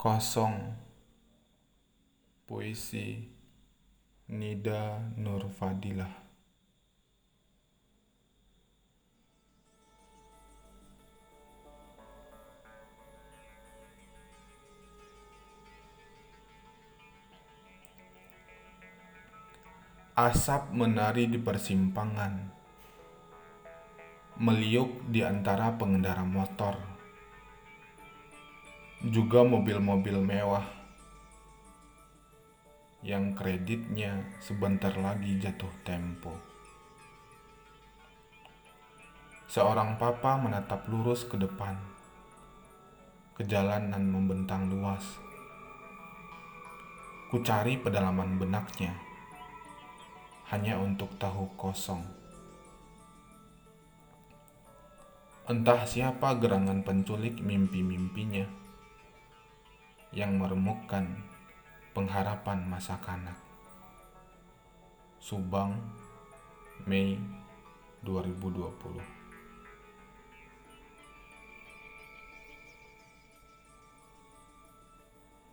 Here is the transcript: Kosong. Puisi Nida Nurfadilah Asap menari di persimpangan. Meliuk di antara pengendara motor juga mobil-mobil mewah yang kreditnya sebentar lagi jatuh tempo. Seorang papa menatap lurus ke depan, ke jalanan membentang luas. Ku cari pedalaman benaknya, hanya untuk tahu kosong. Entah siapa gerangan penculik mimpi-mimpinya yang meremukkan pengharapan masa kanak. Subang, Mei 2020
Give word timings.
Kosong. 0.00 0.56
Puisi 2.48 3.20
Nida 4.32 4.96
Nurfadilah 5.20 6.08
Asap 20.16 20.72
menari 20.72 21.28
di 21.28 21.36
persimpangan. 21.36 22.48
Meliuk 24.40 25.12
di 25.12 25.20
antara 25.20 25.76
pengendara 25.76 26.24
motor 26.24 26.99
juga 29.00 29.40
mobil-mobil 29.40 30.20
mewah 30.20 30.60
yang 33.00 33.32
kreditnya 33.32 34.28
sebentar 34.44 34.92
lagi 34.92 35.40
jatuh 35.40 35.72
tempo. 35.80 36.36
Seorang 39.48 39.96
papa 39.96 40.36
menatap 40.36 40.84
lurus 40.92 41.24
ke 41.24 41.40
depan, 41.40 41.80
ke 43.32 43.48
jalanan 43.48 44.04
membentang 44.04 44.68
luas. 44.68 45.16
Ku 47.32 47.40
cari 47.40 47.80
pedalaman 47.80 48.36
benaknya, 48.36 48.92
hanya 50.52 50.76
untuk 50.76 51.08
tahu 51.16 51.48
kosong. 51.56 52.04
Entah 55.48 55.88
siapa 55.88 56.36
gerangan 56.36 56.84
penculik 56.84 57.40
mimpi-mimpinya 57.40 58.59
yang 60.20 60.36
meremukkan 60.36 61.08
pengharapan 61.96 62.60
masa 62.68 63.00
kanak. 63.00 63.40
Subang, 65.16 65.80
Mei 66.84 67.16
2020 68.04 69.19